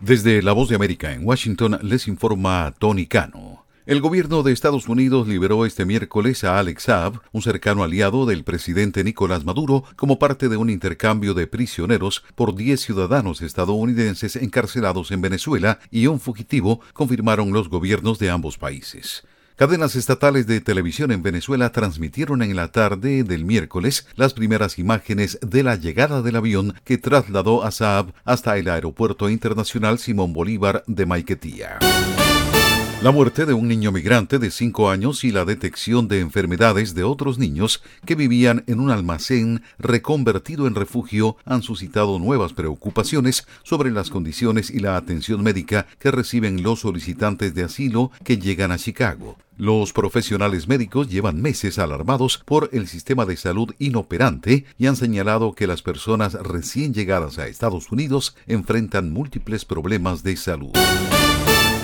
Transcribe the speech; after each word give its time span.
Desde 0.00 0.40
La 0.40 0.52
Voz 0.52 0.70
de 0.70 0.76
América 0.76 1.12
en 1.12 1.26
Washington 1.26 1.78
les 1.82 2.08
informa 2.08 2.72
Tony 2.78 3.04
Cano. 3.04 3.66
El 3.84 4.00
gobierno 4.00 4.42
de 4.42 4.50
Estados 4.50 4.88
Unidos 4.88 5.28
liberó 5.28 5.66
este 5.66 5.84
miércoles 5.84 6.42
a 6.42 6.58
Alex 6.58 6.84
Saab, 6.84 7.20
un 7.32 7.42
cercano 7.42 7.84
aliado 7.84 8.24
del 8.24 8.42
presidente 8.42 9.04
Nicolás 9.04 9.44
Maduro, 9.44 9.84
como 9.96 10.18
parte 10.18 10.48
de 10.48 10.56
un 10.56 10.70
intercambio 10.70 11.34
de 11.34 11.46
prisioneros 11.46 12.24
por 12.34 12.54
10 12.54 12.80
ciudadanos 12.80 13.42
estadounidenses 13.42 14.36
encarcelados 14.36 15.10
en 15.10 15.20
Venezuela 15.20 15.80
y 15.90 16.06
un 16.06 16.18
fugitivo, 16.18 16.80
confirmaron 16.94 17.52
los 17.52 17.68
gobiernos 17.68 18.18
de 18.18 18.30
ambos 18.30 18.56
países. 18.56 19.24
Cadenas 19.60 19.94
estatales 19.94 20.46
de 20.46 20.62
televisión 20.62 21.12
en 21.12 21.22
Venezuela 21.22 21.70
transmitieron 21.70 22.40
en 22.40 22.56
la 22.56 22.72
tarde 22.72 23.24
del 23.24 23.44
miércoles 23.44 24.06
las 24.14 24.32
primeras 24.32 24.78
imágenes 24.78 25.38
de 25.42 25.62
la 25.62 25.76
llegada 25.76 26.22
del 26.22 26.36
avión 26.36 26.72
que 26.82 26.96
trasladó 26.96 27.62
a 27.62 27.70
Saab 27.70 28.14
hasta 28.24 28.56
el 28.56 28.70
Aeropuerto 28.70 29.28
Internacional 29.28 29.98
Simón 29.98 30.32
Bolívar 30.32 30.82
de 30.86 31.04
Maiquetía. 31.04 31.78
La 33.02 33.12
muerte 33.12 33.46
de 33.46 33.54
un 33.54 33.66
niño 33.66 33.92
migrante 33.92 34.38
de 34.38 34.50
5 34.50 34.90
años 34.90 35.24
y 35.24 35.30
la 35.30 35.46
detección 35.46 36.06
de 36.06 36.20
enfermedades 36.20 36.94
de 36.94 37.02
otros 37.02 37.38
niños 37.38 37.82
que 38.04 38.14
vivían 38.14 38.62
en 38.66 38.78
un 38.78 38.90
almacén 38.90 39.62
reconvertido 39.78 40.66
en 40.66 40.74
refugio 40.74 41.38
han 41.46 41.62
suscitado 41.62 42.18
nuevas 42.18 42.52
preocupaciones 42.52 43.46
sobre 43.62 43.90
las 43.90 44.10
condiciones 44.10 44.70
y 44.70 44.80
la 44.80 44.98
atención 44.98 45.42
médica 45.42 45.86
que 45.98 46.10
reciben 46.10 46.62
los 46.62 46.80
solicitantes 46.80 47.54
de 47.54 47.64
asilo 47.64 48.10
que 48.22 48.36
llegan 48.36 48.70
a 48.70 48.76
Chicago. 48.76 49.38
Los 49.56 49.94
profesionales 49.94 50.68
médicos 50.68 51.08
llevan 51.08 51.40
meses 51.40 51.78
alarmados 51.78 52.42
por 52.44 52.68
el 52.72 52.86
sistema 52.86 53.24
de 53.24 53.38
salud 53.38 53.74
inoperante 53.78 54.66
y 54.76 54.88
han 54.88 54.96
señalado 54.96 55.54
que 55.54 55.66
las 55.66 55.80
personas 55.80 56.34
recién 56.34 56.92
llegadas 56.92 57.38
a 57.38 57.46
Estados 57.46 57.90
Unidos 57.90 58.36
enfrentan 58.46 59.10
múltiples 59.10 59.64
problemas 59.64 60.22
de 60.22 60.36
salud. 60.36 60.72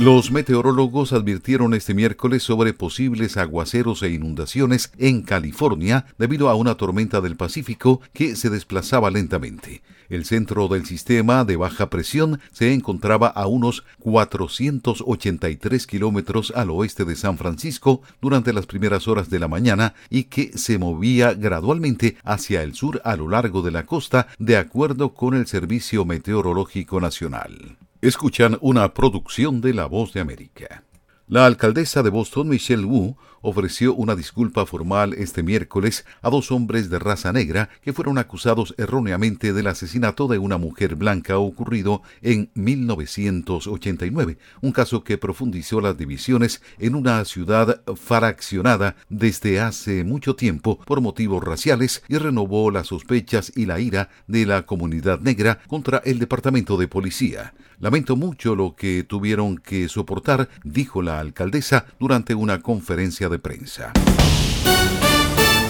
Los 0.00 0.30
meteorólogos 0.30 1.12
advirtieron 1.12 1.74
este 1.74 1.92
miércoles 1.92 2.44
sobre 2.44 2.72
posibles 2.72 3.36
aguaceros 3.36 4.00
e 4.04 4.10
inundaciones 4.10 4.92
en 4.96 5.22
California 5.22 6.06
debido 6.18 6.48
a 6.48 6.54
una 6.54 6.76
tormenta 6.76 7.20
del 7.20 7.34
Pacífico 7.34 8.00
que 8.12 8.36
se 8.36 8.48
desplazaba 8.48 9.10
lentamente. 9.10 9.82
El 10.08 10.24
centro 10.24 10.68
del 10.68 10.86
sistema 10.86 11.44
de 11.44 11.56
baja 11.56 11.90
presión 11.90 12.38
se 12.52 12.72
encontraba 12.72 13.26
a 13.26 13.48
unos 13.48 13.82
483 13.98 15.86
kilómetros 15.88 16.52
al 16.54 16.70
oeste 16.70 17.04
de 17.04 17.16
San 17.16 17.36
Francisco 17.36 18.00
durante 18.22 18.52
las 18.52 18.66
primeras 18.66 19.08
horas 19.08 19.30
de 19.30 19.40
la 19.40 19.48
mañana 19.48 19.94
y 20.10 20.24
que 20.24 20.56
se 20.56 20.78
movía 20.78 21.34
gradualmente 21.34 22.16
hacia 22.22 22.62
el 22.62 22.74
sur 22.74 23.00
a 23.02 23.16
lo 23.16 23.28
largo 23.28 23.62
de 23.62 23.72
la 23.72 23.84
costa 23.84 24.28
de 24.38 24.58
acuerdo 24.58 25.12
con 25.12 25.34
el 25.34 25.48
Servicio 25.48 26.04
Meteorológico 26.04 27.00
Nacional. 27.00 27.78
Escuchan 28.00 28.56
una 28.60 28.94
producción 28.94 29.60
de 29.60 29.74
La 29.74 29.86
Voz 29.86 30.12
de 30.12 30.20
América. 30.20 30.84
La 31.26 31.46
alcaldesa 31.46 32.04
de 32.04 32.10
Boston, 32.10 32.48
Michelle 32.48 32.84
Wu, 32.84 33.16
ofreció 33.42 33.92
una 33.92 34.14
disculpa 34.14 34.66
formal 34.66 35.14
este 35.14 35.42
miércoles 35.42 36.06
a 36.22 36.30
dos 36.30 36.52
hombres 36.52 36.90
de 36.90 37.00
raza 37.00 37.32
negra 37.32 37.70
que 37.82 37.92
fueron 37.92 38.16
acusados 38.18 38.72
erróneamente 38.78 39.52
del 39.52 39.66
asesinato 39.66 40.28
de 40.28 40.38
una 40.38 40.58
mujer 40.58 40.94
blanca 40.94 41.38
ocurrido 41.38 42.02
en 42.22 42.52
1989, 42.54 44.38
un 44.62 44.70
caso 44.70 45.02
que 45.02 45.18
profundizó 45.18 45.80
las 45.80 45.98
divisiones 45.98 46.62
en 46.78 46.94
una 46.94 47.24
ciudad 47.24 47.82
fraccionada 47.96 48.94
desde 49.08 49.58
hace 49.58 50.04
mucho 50.04 50.36
tiempo 50.36 50.78
por 50.84 51.00
motivos 51.00 51.42
raciales 51.42 52.04
y 52.06 52.16
renovó 52.16 52.70
las 52.70 52.86
sospechas 52.86 53.52
y 53.56 53.66
la 53.66 53.80
ira 53.80 54.08
de 54.28 54.46
la 54.46 54.66
comunidad 54.66 55.18
negra 55.18 55.58
contra 55.66 56.00
el 56.04 56.20
Departamento 56.20 56.76
de 56.76 56.86
Policía. 56.86 57.54
Lamento 57.80 58.16
mucho 58.16 58.56
lo 58.56 58.74
que 58.74 59.04
tuvieron 59.04 59.58
que 59.58 59.88
soportar, 59.88 60.48
dijo 60.64 61.00
la 61.00 61.20
alcaldesa 61.20 61.86
durante 62.00 62.34
una 62.34 62.60
conferencia 62.60 63.28
de 63.28 63.38
prensa. 63.38 63.92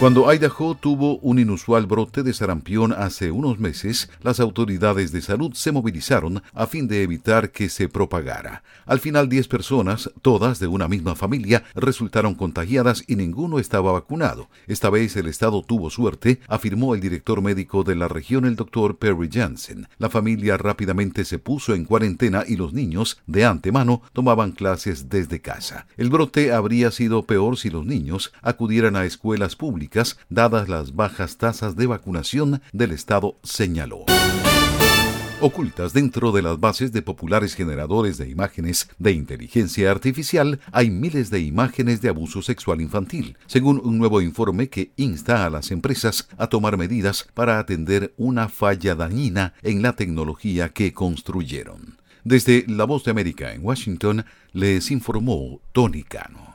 Cuando 0.00 0.32
Idaho 0.32 0.76
tuvo 0.76 1.18
un 1.18 1.38
inusual 1.38 1.84
brote 1.84 2.22
de 2.22 2.32
sarampión 2.32 2.94
hace 2.94 3.30
unos 3.30 3.58
meses, 3.58 4.08
las 4.22 4.40
autoridades 4.40 5.12
de 5.12 5.20
salud 5.20 5.52
se 5.52 5.72
movilizaron 5.72 6.42
a 6.54 6.66
fin 6.66 6.88
de 6.88 7.02
evitar 7.02 7.50
que 7.50 7.68
se 7.68 7.86
propagara. 7.86 8.62
Al 8.86 8.98
final, 8.98 9.28
10 9.28 9.48
personas, 9.48 10.10
todas 10.22 10.58
de 10.58 10.68
una 10.68 10.88
misma 10.88 11.16
familia, 11.16 11.64
resultaron 11.74 12.34
contagiadas 12.34 13.04
y 13.08 13.16
ninguno 13.16 13.58
estaba 13.58 13.92
vacunado. 13.92 14.48
Esta 14.66 14.88
vez 14.88 15.16
el 15.16 15.26
Estado 15.26 15.62
tuvo 15.62 15.90
suerte, 15.90 16.40
afirmó 16.48 16.94
el 16.94 17.02
director 17.02 17.42
médico 17.42 17.84
de 17.84 17.94
la 17.94 18.08
región, 18.08 18.46
el 18.46 18.56
doctor 18.56 18.96
Perry 18.96 19.28
Jansen. 19.30 19.86
La 19.98 20.08
familia 20.08 20.56
rápidamente 20.56 21.26
se 21.26 21.38
puso 21.38 21.74
en 21.74 21.84
cuarentena 21.84 22.44
y 22.48 22.56
los 22.56 22.72
niños, 22.72 23.20
de 23.26 23.44
antemano, 23.44 24.00
tomaban 24.14 24.52
clases 24.52 25.10
desde 25.10 25.42
casa. 25.42 25.86
El 25.98 26.08
brote 26.08 26.54
habría 26.54 26.90
sido 26.90 27.24
peor 27.24 27.58
si 27.58 27.68
los 27.68 27.84
niños 27.84 28.32
acudieran 28.40 28.96
a 28.96 29.04
escuelas 29.04 29.56
públicas 29.56 29.89
dadas 30.28 30.68
las 30.68 30.94
bajas 30.94 31.36
tasas 31.36 31.76
de 31.76 31.86
vacunación 31.86 32.62
del 32.72 32.92
Estado, 32.92 33.38
señaló. 33.42 34.04
Ocultas 35.42 35.94
dentro 35.94 36.32
de 36.32 36.42
las 36.42 36.60
bases 36.60 36.92
de 36.92 37.00
populares 37.00 37.54
generadores 37.54 38.18
de 38.18 38.28
imágenes 38.28 38.90
de 38.98 39.12
inteligencia 39.12 39.90
artificial 39.90 40.60
hay 40.70 40.90
miles 40.90 41.30
de 41.30 41.40
imágenes 41.40 42.02
de 42.02 42.10
abuso 42.10 42.42
sexual 42.42 42.82
infantil, 42.82 43.38
según 43.46 43.80
un 43.82 43.96
nuevo 43.96 44.20
informe 44.20 44.68
que 44.68 44.92
insta 44.96 45.46
a 45.46 45.50
las 45.50 45.70
empresas 45.70 46.28
a 46.36 46.48
tomar 46.48 46.76
medidas 46.76 47.26
para 47.32 47.58
atender 47.58 48.12
una 48.18 48.50
falla 48.50 48.94
dañina 48.94 49.54
en 49.62 49.80
la 49.80 49.94
tecnología 49.94 50.68
que 50.68 50.92
construyeron. 50.92 51.96
Desde 52.22 52.66
La 52.68 52.84
Voz 52.84 53.04
de 53.04 53.12
América 53.12 53.54
en 53.54 53.64
Washington 53.64 54.26
les 54.52 54.90
informó 54.90 55.62
Tony 55.72 56.02
Cano. 56.02 56.49